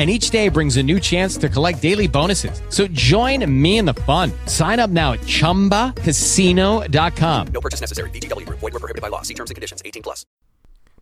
[0.00, 2.62] And each day brings a new chance to collect daily bonuses.
[2.70, 4.32] So join me in the fun.
[4.46, 7.46] Sign up now at chumbacasino.com.
[7.52, 8.08] No purchase necessary.
[8.08, 8.60] VGW Group.
[8.60, 9.20] Void were prohibited by law.
[9.20, 9.82] See terms and conditions.
[9.84, 10.24] 18 plus.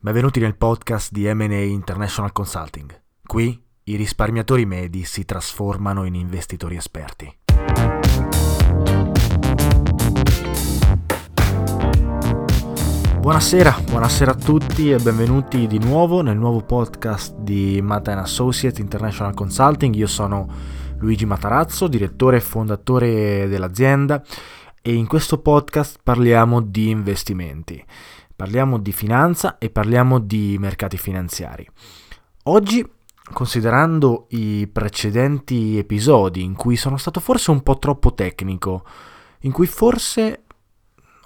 [0.00, 2.92] Benvenuti nel podcast di M&A International Consulting.
[3.22, 7.37] Qui i risparmiatori medi si trasformano in investitori esperti.
[13.18, 19.34] Buonasera, buonasera a tutti e benvenuti di nuovo nel nuovo podcast di Mata Associates International
[19.34, 19.92] Consulting.
[19.96, 20.46] Io sono
[20.98, 24.22] Luigi Matarazzo, direttore e fondatore dell'azienda
[24.80, 27.84] e in questo podcast parliamo di investimenti,
[28.34, 31.68] parliamo di finanza e parliamo di mercati finanziari.
[32.44, 32.88] Oggi,
[33.32, 38.84] considerando i precedenti episodi in cui sono stato forse un po' troppo tecnico,
[39.40, 40.44] in cui forse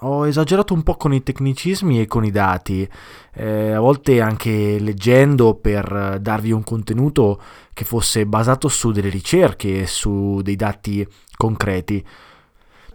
[0.02, 2.88] ho esagerato un po' con i tecnicismi e con i dati,
[3.34, 7.40] eh, a volte anche leggendo per darvi un contenuto
[7.72, 12.04] che fosse basato su delle ricerche e su dei dati concreti.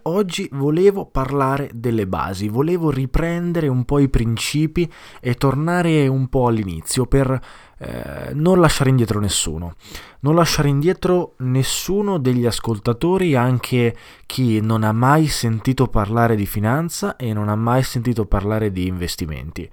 [0.08, 6.48] Oggi volevo parlare delle basi, volevo riprendere un po' i principi e tornare un po'
[6.48, 7.38] all'inizio per
[7.78, 9.76] eh, non lasciare indietro nessuno.
[10.22, 17.18] Non lasciare indietro nessuno degli ascoltatori, anche chi non ha mai sentito parlare di finanza
[17.18, 19.70] e non ha mai sentito parlare di investimenti.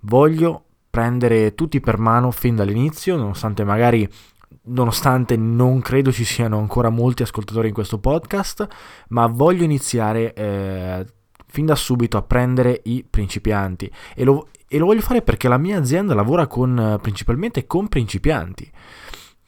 [0.00, 4.06] Voglio prendere tutti per mano fin dall'inizio, nonostante magari
[4.68, 8.66] nonostante non credo ci siano ancora molti ascoltatori in questo podcast,
[9.08, 11.06] ma voglio iniziare eh,
[11.46, 15.58] fin da subito a prendere i principianti e lo, e lo voglio fare perché la
[15.58, 18.70] mia azienda lavora con, principalmente con principianti,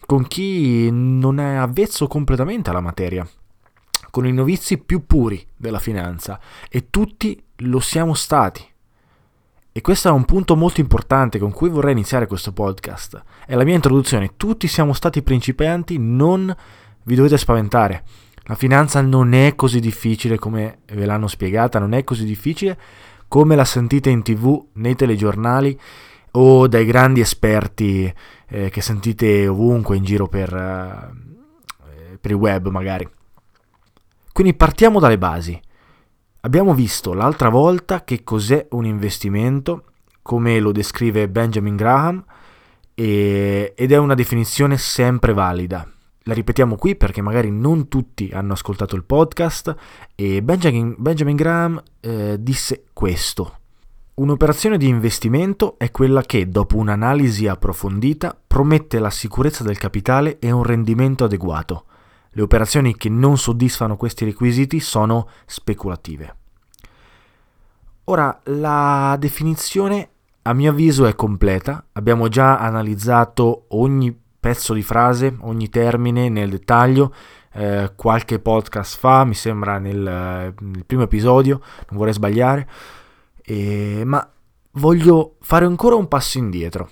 [0.07, 3.27] con chi non è avvezzo completamente alla materia,
[4.11, 8.67] con i novizi più puri della finanza e tutti lo siamo stati.
[9.73, 13.23] E questo è un punto molto importante con cui vorrei iniziare questo podcast.
[13.47, 14.33] È la mia introduzione.
[14.37, 16.55] Tutti siamo stati principianti, non
[17.05, 18.03] vi dovete spaventare.
[18.45, 22.77] La finanza non è così difficile come ve l'hanno spiegata, non è così difficile
[23.29, 25.79] come la sentite in tv, nei telegiornali
[26.33, 28.13] o dai grandi esperti
[28.49, 33.09] eh, che sentite ovunque in giro per, uh, per il web magari.
[34.33, 35.61] Quindi partiamo dalle basi.
[36.43, 39.85] Abbiamo visto l'altra volta che cos'è un investimento,
[40.23, 42.25] come lo descrive Benjamin Graham,
[42.95, 45.87] e, ed è una definizione sempre valida.
[46.25, 49.75] La ripetiamo qui perché magari non tutti hanno ascoltato il podcast
[50.15, 53.59] e Benjamin, Benjamin Graham eh, disse questo.
[54.15, 60.51] Un'operazione di investimento è quella che, dopo un'analisi approfondita, promette la sicurezza del capitale e
[60.51, 61.85] un rendimento adeguato.
[62.31, 66.37] Le operazioni che non soddisfano questi requisiti sono speculative.
[68.05, 70.09] Ora, la definizione
[70.43, 76.51] a mio avviso è completa, abbiamo già analizzato ogni pezzo di frase, ogni termine nel
[76.51, 77.15] dettaglio,
[77.53, 82.69] eh, qualche podcast fa, mi sembra nel, nel primo episodio, non vorrei sbagliare,
[83.43, 84.29] e, ma
[84.73, 86.91] voglio fare ancora un passo indietro.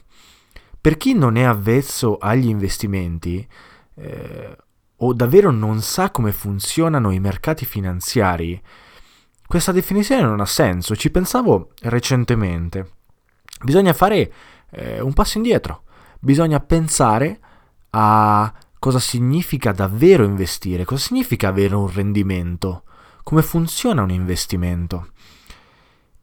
[0.81, 3.47] Per chi non è avvezzo agli investimenti,
[3.95, 4.57] eh,
[4.99, 8.61] o davvero non sa come funzionano i mercati finanziari,
[9.47, 10.95] questa definizione non ha senso.
[10.95, 12.93] Ci pensavo recentemente.
[13.63, 14.33] Bisogna fare
[14.71, 15.85] eh, un passo indietro.
[16.21, 17.41] Bisogna pensare
[17.91, 22.83] a cosa significa davvero investire, cosa significa avere un rendimento,
[23.23, 25.09] come funziona un investimento.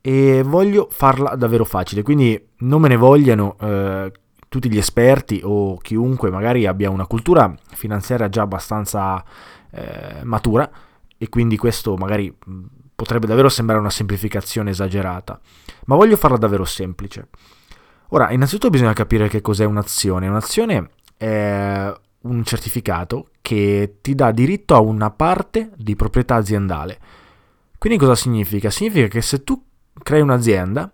[0.02, 4.12] E voglio farla davvero facile, quindi non me ne vogliano eh,
[4.56, 9.22] tutti gli esperti o chiunque magari abbia una cultura finanziaria già abbastanza
[9.70, 10.70] eh, matura
[11.18, 12.34] e quindi questo magari
[12.96, 15.38] potrebbe davvero sembrare una semplificazione esagerata,
[15.88, 17.28] ma voglio farla davvero semplice.
[18.10, 20.30] Ora, innanzitutto bisogna capire che cos'è un'azione.
[20.30, 26.98] Un'azione è un certificato che ti dà diritto a una parte di proprietà aziendale.
[27.78, 28.70] Quindi cosa significa?
[28.70, 29.62] Significa che se tu
[30.02, 30.90] crei un'azienda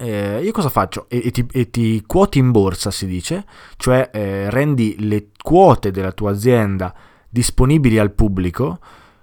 [0.00, 1.06] eh, io cosa faccio?
[1.08, 3.44] E, e, ti, e, ti, quoti in borsa, si dice,
[3.76, 6.94] cioè eh, rendi le quote della tua azienda
[7.28, 8.78] disponibili al pubblico,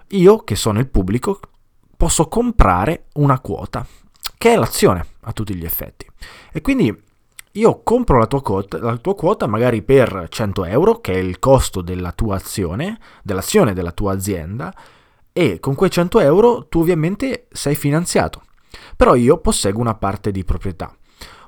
[0.10, 1.40] io che sono il pubblico
[1.96, 3.88] posso comprare una quota,
[4.38, 6.06] che è l'azione a tutti gli effetti.
[6.52, 6.94] E quindi
[7.54, 11.40] io compro la tua, quota, la tua quota magari per 100 euro, che è il
[11.40, 14.76] costo della tua azione, dell'azione della tua azienda,
[15.32, 18.42] e con quei 100 euro tu ovviamente sei finanziato.
[18.96, 20.96] Però io posseggo una parte di proprietà.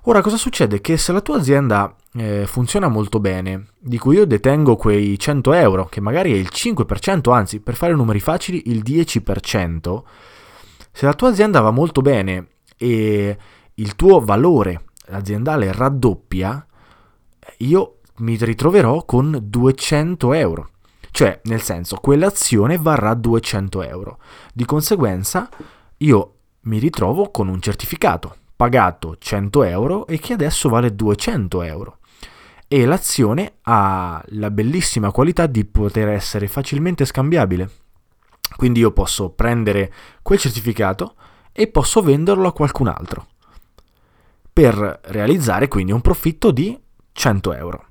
[0.04, 0.80] Ora cosa succede?
[0.80, 5.52] Che se la tua azienda eh, funziona molto bene, di cui io detengo quei 100
[5.54, 10.02] euro, che magari è il 5%, anzi per fare numeri facili il 10%,
[10.92, 12.48] se la tua azienda va molto bene
[12.78, 13.38] e
[13.74, 16.66] il tuo valore aziendale raddoppia,
[17.58, 20.70] io mi ritroverò con 200 euro.
[21.12, 24.20] Cioè, nel senso, quell'azione varrà 200 euro.
[24.54, 25.50] Di conseguenza,
[25.98, 26.37] io
[26.68, 32.00] mi ritrovo con un certificato pagato 100 euro e che adesso vale 200 euro.
[32.68, 37.70] E l'azione ha la bellissima qualità di poter essere facilmente scambiabile.
[38.56, 41.16] Quindi io posso prendere quel certificato
[41.54, 43.28] e posso venderlo a qualcun altro
[44.52, 46.78] per realizzare quindi un profitto di
[47.12, 47.86] 100 euro.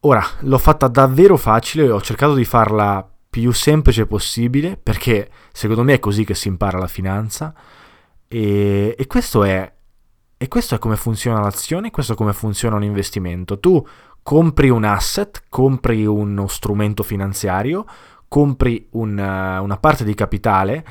[0.00, 5.94] Ora, l'ho fatta davvero facile, ho cercato di farla più semplice possibile perché secondo me
[5.94, 7.54] è così che si impara la finanza
[8.26, 9.72] e, e, questo, è,
[10.36, 13.58] e questo è come funziona l'azione, questo è come funziona un investimento.
[13.58, 13.86] Tu
[14.22, 17.86] compri un asset, compri uno strumento finanziario,
[18.28, 20.84] compri una, una parte di capitale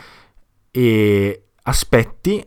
[0.71, 2.45] e aspetti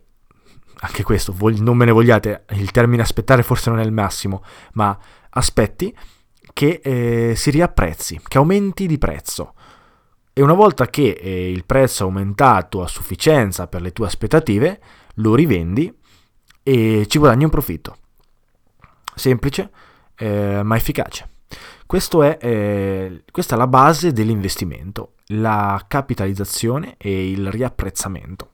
[0.82, 4.42] anche questo, non me ne vogliate, il termine aspettare forse non è il massimo,
[4.72, 4.98] ma
[5.30, 5.94] aspetti
[6.52, 9.54] che eh, si riapprezzi, che aumenti di prezzo.
[10.40, 14.80] E una volta che eh, il prezzo è aumentato a sufficienza per le tue aspettative,
[15.16, 15.94] lo rivendi
[16.62, 17.98] e ci guadagni un profitto.
[19.14, 19.70] Semplice,
[20.16, 21.28] eh, ma efficace.
[21.86, 28.52] È, eh, questa è la base dell'investimento, la capitalizzazione e il riapprezzamento.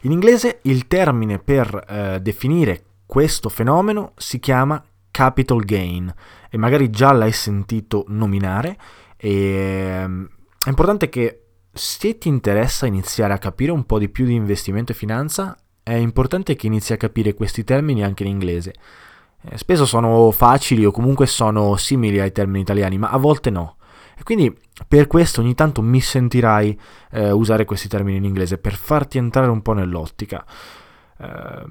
[0.00, 6.14] In inglese il termine per eh, definire questo fenomeno si chiama capital gain
[6.48, 8.78] e magari già l'hai sentito nominare
[9.20, 10.28] e ehm,
[10.64, 11.42] è importante che
[11.72, 15.94] se ti interessa iniziare a capire un po' di più di investimento e finanza è
[15.94, 18.74] importante che inizi a capire questi termini anche in inglese.
[19.42, 23.76] Eh, spesso sono facili o comunque sono simili ai termini italiani, ma a volte no.
[24.16, 24.56] E quindi
[24.86, 26.78] per questo ogni tanto mi sentirai
[27.12, 30.44] eh, usare questi termini in inglese per farti entrare un po' nell'ottica.
[31.18, 31.64] Eh,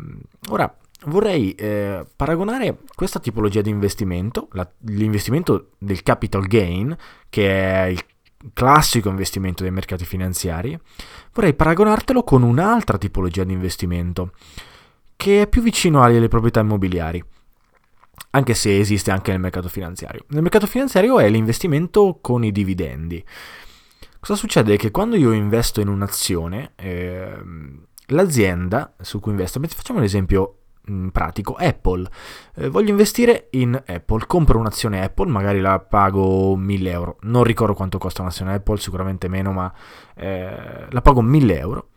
[0.49, 0.77] ora
[1.07, 6.95] vorrei eh, paragonare questa tipologia di investimento, la, l'investimento del capital gain,
[7.29, 8.03] che è il
[8.53, 10.79] classico investimento dei mercati finanziari,
[11.33, 14.31] vorrei paragonartelo con un'altra tipologia di investimento
[15.15, 17.23] che è più vicino alle proprietà immobiliari
[18.31, 20.25] anche se esiste anche nel mercato finanziario.
[20.29, 23.23] Nel mercato finanziario è l'investimento con i dividendi.
[24.19, 24.77] Cosa succede?
[24.77, 27.37] Che quando io investo in un'azione, eh,
[28.07, 30.57] l'azienda su cui investo, facciamo un esempio
[31.11, 32.07] pratico, Apple.
[32.55, 37.73] Eh, voglio investire in Apple, compro un'azione Apple, magari la pago 1000 euro, non ricordo
[37.73, 39.73] quanto costa un'azione Apple, sicuramente meno, ma
[40.15, 41.87] eh, la pago 1000 euro.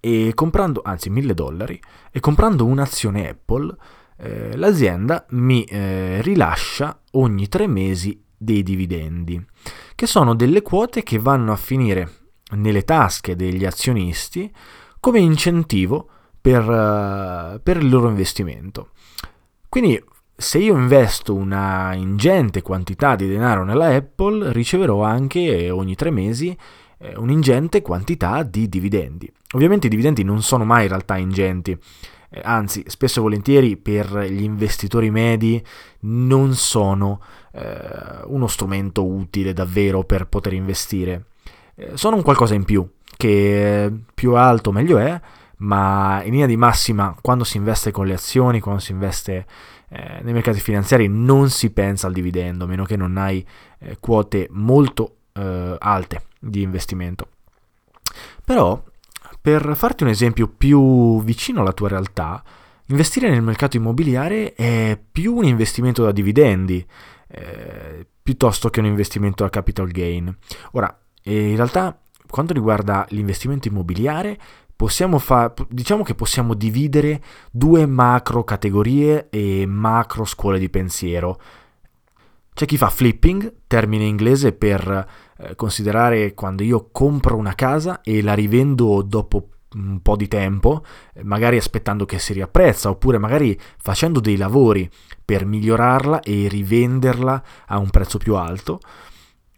[0.00, 1.80] E comprando, anzi 1000 dollari,
[2.10, 3.76] e comprando un'azione Apple
[4.18, 9.44] eh, l'azienda mi eh, rilascia ogni tre mesi dei dividendi,
[9.94, 12.10] che sono delle quote che vanno a finire
[12.56, 14.52] nelle tasche degli azionisti
[15.00, 16.08] come incentivo
[16.42, 18.90] per, uh, per il loro investimento.
[19.68, 20.02] Quindi
[20.36, 26.54] se io investo una ingente quantità di denaro nella Apple, riceverò anche ogni tre mesi
[26.98, 29.32] eh, un'ingente quantità di dividendi.
[29.52, 31.78] Ovviamente i dividendi non sono mai in realtà ingenti,
[32.30, 35.64] eh, anzi spesso e volentieri per gli investitori medi
[36.00, 37.20] non sono
[37.52, 41.26] eh, uno strumento utile davvero per poter investire.
[41.76, 45.20] Eh, sono un qualcosa in più, che più alto meglio è,
[45.62, 49.46] ma in linea di massima quando si investe con le azioni, quando si investe
[49.88, 53.46] eh, nei mercati finanziari non si pensa al dividendo, a meno che non hai
[53.78, 57.28] eh, quote molto eh, alte di investimento.
[58.44, 58.82] Però
[59.40, 62.42] per farti un esempio più vicino alla tua realtà,
[62.86, 66.84] investire nel mercato immobiliare è più un investimento da dividendi
[67.28, 70.34] eh, piuttosto che un investimento a capital gain.
[70.72, 74.38] Ora, in realtà, quanto riguarda l'investimento immobiliare,
[74.82, 77.22] possiamo fa- diciamo che possiamo dividere
[77.52, 81.40] due macro categorie e macro scuole di pensiero.
[82.52, 85.06] C'è chi fa flipping, termine inglese per
[85.38, 90.84] eh, considerare quando io compro una casa e la rivendo dopo un po' di tempo,
[91.22, 94.90] magari aspettando che si riapprezza, oppure magari facendo dei lavori
[95.24, 98.80] per migliorarla e rivenderla a un prezzo più alto.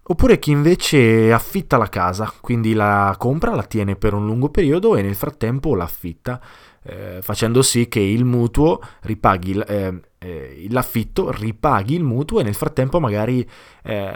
[0.06, 4.96] Oppure chi invece affitta la casa, quindi la compra, la tiene per un lungo periodo
[4.96, 6.38] e nel frattempo l'affitta,
[6.82, 12.54] eh, facendo sì che il mutuo ripaghi eh, eh, l'affitto, ripaghi il mutuo e nel
[12.54, 13.48] frattempo magari
[13.82, 14.12] eh,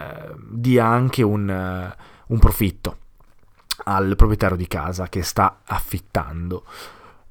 [0.50, 2.96] dia anche un, uh, un profitto
[3.84, 6.64] al proprietario di casa che sta affittando.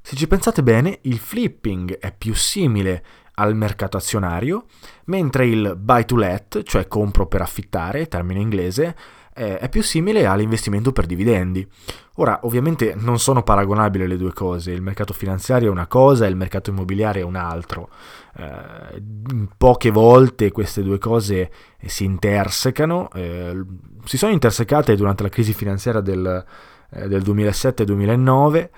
[0.02, 3.04] Se ci pensate bene, il flipping è più simile
[3.40, 4.66] al mercato azionario,
[5.06, 8.96] mentre il buy to let, cioè compro per affittare, termine inglese,
[9.38, 11.68] è più simile all'investimento per dividendi.
[12.16, 16.30] Ora, ovviamente non sono paragonabili le due cose, il mercato finanziario è una cosa e
[16.30, 17.90] il mercato immobiliare è un altro.
[18.36, 19.04] Eh,
[19.56, 21.52] poche volte queste due cose
[21.86, 23.64] si intersecano, eh,
[24.06, 26.44] si sono intersecate durante la crisi finanziaria del,
[26.90, 28.70] eh, del 2007-2009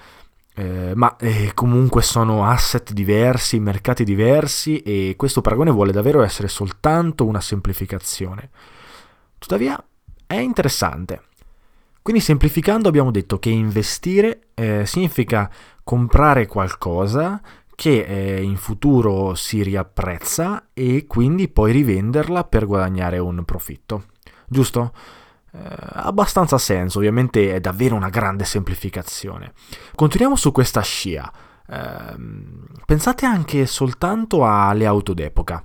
[0.60, 6.50] eh, ma eh, comunque sono asset diversi, mercati diversi e questo paragone vuole davvero essere
[6.50, 8.50] soltanto una semplificazione.
[9.38, 9.82] Tuttavia
[10.28, 11.22] è interessante.
[12.02, 15.50] Quindi semplificando abbiamo detto che investire eh, significa
[15.82, 17.42] comprare qualcosa
[17.74, 24.08] che eh, in futuro si riapprezza e quindi poi rivenderla per guadagnare un profitto.
[24.46, 24.92] Giusto?
[25.52, 25.60] Eh,
[25.94, 29.54] abbastanza senso, ovviamente è davvero una grande semplificazione.
[29.96, 31.32] Continuiamo su questa scia.
[31.68, 32.16] Eh,
[32.86, 35.64] pensate anche soltanto alle auto d'epoca.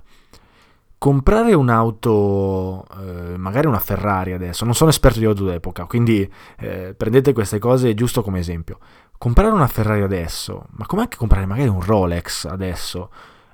[0.97, 6.27] Comprare un'auto, eh, magari una Ferrari adesso, non sono esperto di auto d'epoca, quindi
[6.57, 8.79] eh, prendete queste cose giusto come esempio.
[9.17, 13.11] Comprare una Ferrari adesso, ma com'è anche comprare magari un Rolex adesso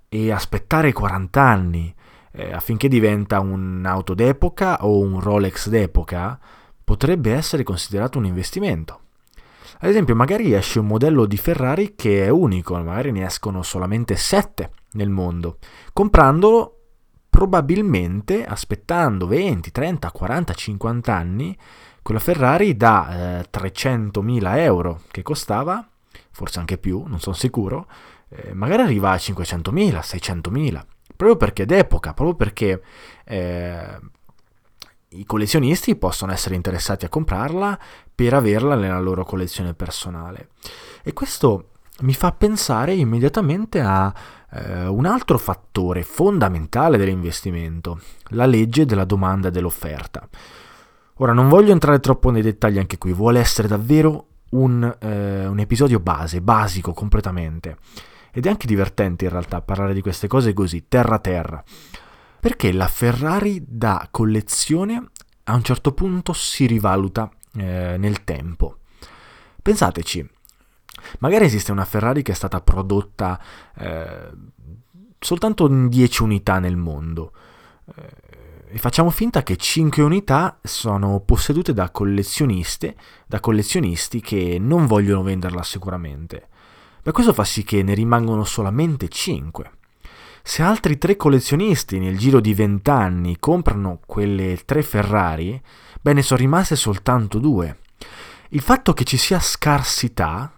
[0.07, 1.93] e aspettare 40 anni?
[2.31, 6.39] Eh, affinché diventa un'auto d'epoca o un Rolex d'epoca,
[6.83, 8.99] potrebbe essere considerato un investimento.
[9.79, 14.15] Ad esempio, magari esce un modello di Ferrari che è unico, magari ne escono solamente
[14.15, 15.57] 7 nel mondo.
[15.91, 16.75] Comprandolo
[17.29, 21.57] probabilmente aspettando 20, 30, 40, 50 anni,
[22.03, 25.87] quella Ferrari da eh, 300.000 euro che costava,
[26.29, 27.87] forse anche più, non sono sicuro,
[28.29, 30.81] eh, magari arriva a 500.000, 600.000
[31.21, 32.81] proprio perché d'epoca, proprio perché
[33.25, 33.99] eh,
[35.09, 37.77] i collezionisti possono essere interessati a comprarla
[38.15, 40.49] per averla nella loro collezione personale.
[41.03, 41.67] E questo
[41.99, 44.11] mi fa pensare immediatamente a
[44.51, 47.99] eh, un altro fattore fondamentale dell'investimento,
[48.29, 50.27] la legge della domanda e dell'offerta.
[51.17, 55.59] Ora non voglio entrare troppo nei dettagli anche qui, vuole essere davvero un, eh, un
[55.59, 57.77] episodio base, basico completamente.
[58.31, 61.63] Ed è anche divertente in realtà parlare di queste cose così, terra terra.
[62.39, 65.09] Perché la Ferrari da collezione
[65.43, 68.77] a un certo punto si rivaluta eh, nel tempo.
[69.61, 70.27] Pensateci,
[71.19, 73.39] magari esiste una Ferrari che è stata prodotta
[73.77, 74.29] eh,
[75.19, 77.31] soltanto in 10 unità nel mondo.
[77.95, 78.31] Eh,
[78.73, 82.95] e facciamo finta che 5 unità sono possedute da collezioniste,
[83.27, 86.47] da collezionisti che non vogliono venderla sicuramente.
[87.03, 89.71] Beh, questo fa sì che ne rimangono solamente 5.
[90.43, 95.61] Se altri tre collezionisti nel giro di 20 anni comprano quelle tre Ferrari,
[96.01, 97.79] beh, ne sono rimaste soltanto due.
[98.49, 100.51] Il fatto che ci sia scarsità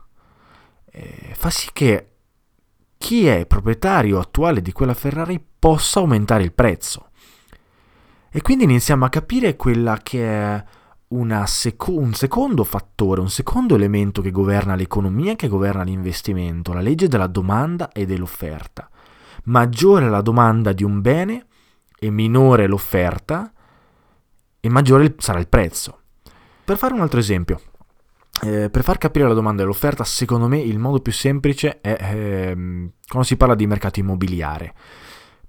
[0.91, 2.07] eh, fa sì che
[2.97, 7.09] chi è proprietario attuale di quella Ferrari possa aumentare il prezzo.
[8.29, 10.63] E quindi iniziamo a capire quella che è
[11.45, 17.07] seco- un secondo fattore, un secondo elemento che governa l'economia, che governa l'investimento, la legge
[17.07, 18.89] della domanda e dell'offerta.
[19.45, 21.45] Maggiore la domanda di un bene
[21.99, 23.51] e minore l'offerta
[24.59, 25.99] e maggiore sarà il prezzo.
[26.63, 27.59] Per fare un altro esempio,
[28.41, 31.97] eh, per far capire la domanda e l'offerta, secondo me il modo più semplice è
[31.99, 34.73] eh, quando si parla di mercato immobiliare.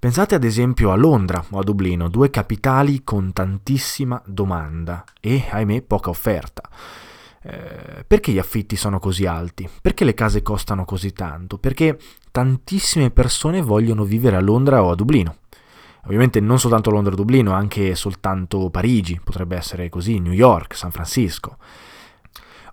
[0.05, 5.81] Pensate ad esempio a Londra o a Dublino, due capitali con tantissima domanda e, ahimè,
[5.81, 6.69] poca offerta.
[7.41, 9.67] Eh, perché gli affitti sono così alti?
[9.81, 11.57] Perché le case costano così tanto?
[11.57, 11.99] Perché
[12.31, 15.37] tantissime persone vogliono vivere a Londra o a Dublino.
[16.05, 20.91] Ovviamente non soltanto Londra o Dublino, anche soltanto Parigi, potrebbe essere così, New York, San
[20.91, 21.57] Francisco.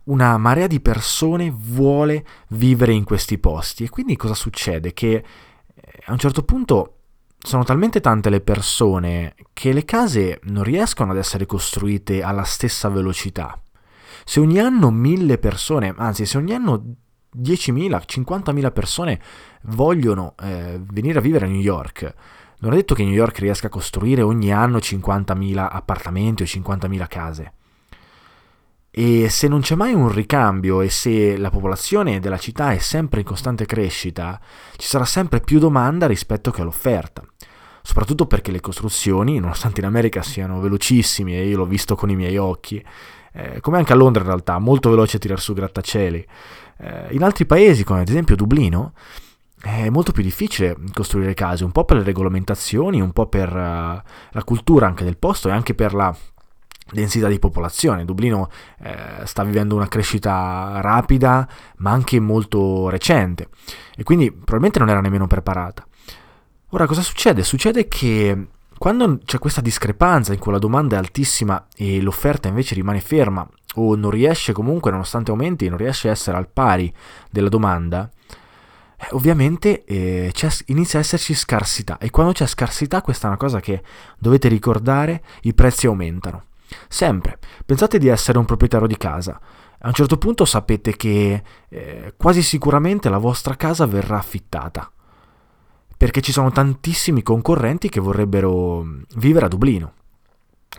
[0.03, 4.91] Una marea di persone vuole vivere in questi posti e quindi cosa succede?
[4.91, 5.23] Che eh,
[6.07, 6.95] a un certo punto
[7.43, 12.89] sono talmente tante le persone che le case non riescono ad essere costruite alla stessa
[12.89, 13.59] velocità.
[14.23, 16.83] Se ogni anno mille persone, anzi se ogni anno
[17.35, 19.21] 10.000, 50.000 persone
[19.63, 22.13] vogliono eh, venire a vivere a New York,
[22.59, 27.07] non è detto che New York riesca a costruire ogni anno 50.000 appartamenti o 50.000
[27.07, 27.53] case.
[28.93, 33.21] E se non c'è mai un ricambio e se la popolazione della città è sempre
[33.21, 34.37] in costante crescita,
[34.75, 37.23] ci sarà sempre più domanda rispetto che l'offerta.
[37.81, 42.15] Soprattutto perché le costruzioni, nonostante in America siano velocissime, e io l'ho visto con i
[42.17, 42.83] miei occhi,
[43.31, 46.27] eh, come anche a Londra in realtà, molto veloce a tirare su grattacieli,
[46.79, 48.93] eh, in altri paesi, come ad esempio Dublino,
[49.61, 54.01] è molto più difficile costruire case, un po' per le regolamentazioni, un po' per uh,
[54.31, 56.13] la cultura anche del posto e anche per la
[56.91, 58.05] densità di popolazione.
[58.05, 63.49] Dublino eh, sta vivendo una crescita rapida, ma anche molto recente,
[63.95, 65.85] e quindi probabilmente non era nemmeno preparata.
[66.69, 67.43] Ora, cosa succede?
[67.43, 72.75] Succede che quando c'è questa discrepanza in cui la domanda è altissima e l'offerta invece
[72.75, 76.93] rimane ferma, o non riesce comunque, nonostante aumenti, non riesce a essere al pari
[77.29, 78.09] della domanda,
[78.97, 80.33] eh, ovviamente eh,
[80.67, 83.83] inizia a esserci scarsità e quando c'è scarsità, questa è una cosa che
[84.17, 86.45] dovete ricordare, i prezzi aumentano.
[86.87, 87.39] Sempre.
[87.65, 89.39] Pensate di essere un proprietario di casa.
[89.83, 94.91] A un certo punto sapete che eh, quasi sicuramente la vostra casa verrà affittata.
[95.97, 99.93] Perché ci sono tantissimi concorrenti che vorrebbero mm, vivere a Dublino.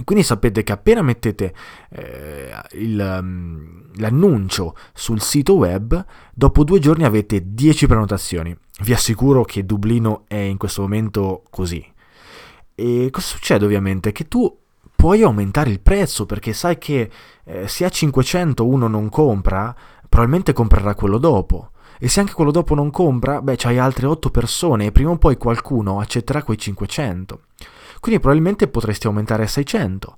[0.04, 1.52] Quindi sapete che appena mettete
[1.90, 8.56] eh, il, um, l'annuncio sul sito web, dopo due giorni avete 10 prenotazioni.
[8.80, 11.84] Vi assicuro che Dublino è in questo momento così.
[12.74, 14.12] E cosa succede ovviamente?
[14.12, 14.61] Che tu
[15.02, 17.10] puoi aumentare il prezzo perché sai che
[17.42, 19.74] eh, se a 500 uno non compra,
[20.08, 21.72] probabilmente comprerà quello dopo.
[21.98, 25.18] E se anche quello dopo non compra, beh, c'hai altre 8 persone e prima o
[25.18, 27.40] poi qualcuno accetterà quei 500.
[27.98, 30.16] Quindi probabilmente potresti aumentare a 600.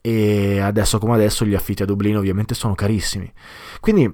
[0.00, 3.32] E adesso come adesso gli affitti a Dublino ovviamente sono carissimi.
[3.78, 4.12] Quindi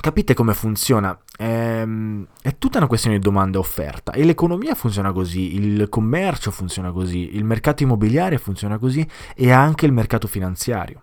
[0.00, 1.18] capite come funziona?
[1.36, 5.88] È, ehm, è, tutta una questione di domanda e offerta e l'economia funziona così, il
[5.88, 11.02] commercio funziona così, il mercato immobiliare funziona così e anche il mercato finanziario.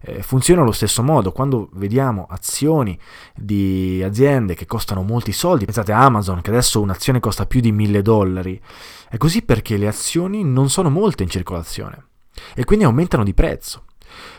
[0.00, 2.96] Eh, funziona allo stesso modo, quando vediamo azioni
[3.34, 7.72] di aziende che costano molti soldi, pensate a Amazon che adesso un'azione costa più di
[7.72, 8.60] 1000 dollari,
[9.08, 12.06] è così perché le azioni non sono molte in circolazione
[12.54, 13.82] e quindi aumentano di prezzo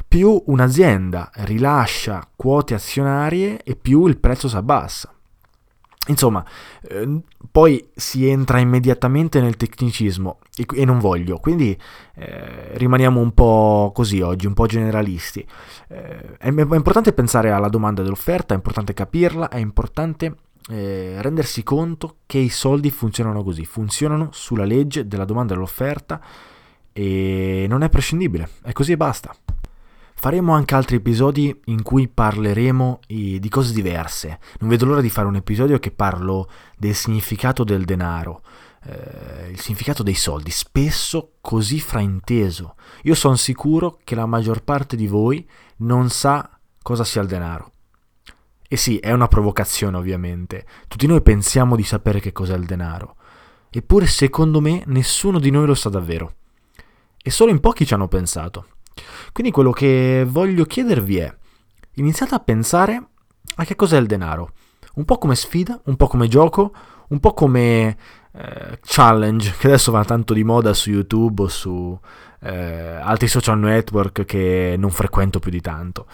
[0.08, 5.13] più un'azienda rilascia quote azionarie e più il prezzo si abbassa.
[6.10, 6.43] Insomma,
[6.89, 11.77] eh, poi si entra immediatamente nel tecnicismo e, e non voglio, quindi
[12.15, 15.45] eh, rimaniamo un po' così oggi, un po' generalisti.
[15.88, 20.36] Eh, è, è, importante pensare alla domanda dell'offerta, è importante capirla, è importante
[20.69, 26.21] eh, rendersi conto che i soldi funzionano così, funzionano sulla legge della domanda e dell'offerta
[26.91, 29.36] e non è prescindibile, è così e basta.
[30.21, 34.39] Faremo anche altri episodi in cui parleremo di cose diverse.
[34.60, 38.41] Non vedo l'ora di fare un episodio che parlo del significato del denaro,
[38.84, 42.75] eh, il significato dei soldi, spesso così frainteso.
[43.03, 47.71] Io sono sicuro che la maggior parte di voi non sa cosa sia il denaro.
[48.67, 50.65] E sì, è una provocazione ovviamente.
[50.89, 53.15] Tutti noi pensiamo di sapere che cos'è il denaro.
[53.69, 56.34] Eppure secondo me nessuno di noi lo sa davvero.
[57.23, 58.65] E solo in pochi ci hanno pensato.
[59.32, 61.36] Quindi quello che voglio chiedervi è,
[61.96, 63.08] iniziate a pensare
[63.56, 64.52] a che cos'è il denaro.
[64.96, 66.74] Un po' come sfida, un po' come gioco,
[67.10, 67.98] un po' come
[68.32, 71.98] eh, challenge, che adesso va tanto di moda su YouTube o su
[72.42, 76.06] eh, altri social network che non frequento più di tanto.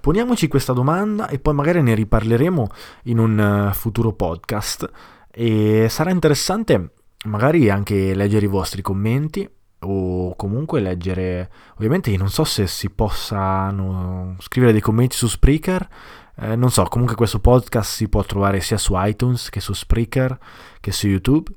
[0.00, 2.68] Poniamoci questa domanda e poi magari ne riparleremo
[3.04, 4.90] in un uh, futuro podcast
[5.30, 6.92] e sarà interessante
[7.26, 9.46] magari anche leggere i vostri commenti
[9.80, 15.88] o comunque leggere ovviamente non so se si possano scrivere dei commenti su Spreaker
[16.36, 20.38] eh, non so comunque questo podcast si può trovare sia su iTunes che su Spreaker
[20.80, 21.50] che su YouTube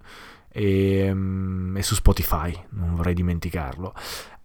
[0.54, 3.94] e, um, e su Spotify non vorrei dimenticarlo.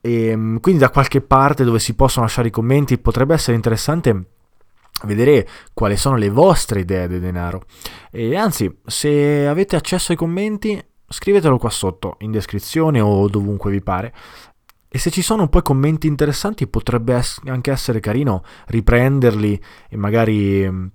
[0.00, 4.30] E um, quindi da qualche parte dove si possono lasciare i commenti potrebbe essere interessante
[5.04, 7.62] vedere quali sono le vostre idee del denaro.
[8.10, 13.80] E anzi se avete accesso ai commenti scrivetelo qua sotto in descrizione o dovunque vi
[13.80, 14.14] pare.
[14.90, 20.86] E se ci sono poi commenti interessanti potrebbe anche essere carino riprenderli e magari mm,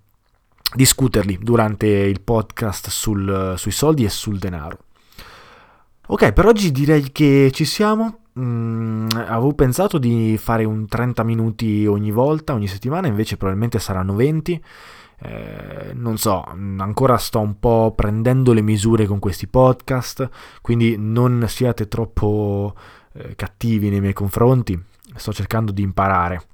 [0.73, 4.79] discuterli durante il podcast sul, sui soldi e sul denaro.
[6.07, 8.19] Ok, per oggi direi che ci siamo.
[8.39, 14.15] Mm, avevo pensato di fare un 30 minuti ogni volta, ogni settimana, invece probabilmente saranno
[14.15, 14.63] 20.
[15.25, 20.29] Eh, non so, ancora sto un po' prendendo le misure con questi podcast,
[20.61, 22.75] quindi non siate troppo
[23.13, 24.77] eh, cattivi nei miei confronti,
[25.15, 26.47] sto cercando di imparare.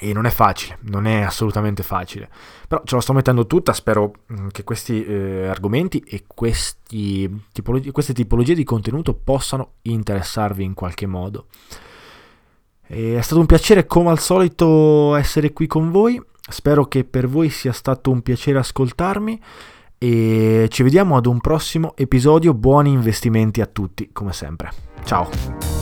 [0.00, 2.30] E non è facile, non è assolutamente facile.
[2.66, 7.90] Però ce la sto mettendo tutta, spero mm, che questi eh, argomenti e questi tipologi-
[7.90, 11.48] queste tipologie di contenuto possano interessarvi in qualche modo.
[12.86, 17.28] E è stato un piacere come al solito essere qui con voi, spero che per
[17.28, 19.40] voi sia stato un piacere ascoltarmi
[19.98, 24.70] e ci vediamo ad un prossimo episodio, buoni investimenti a tutti come sempre.
[25.04, 25.81] Ciao!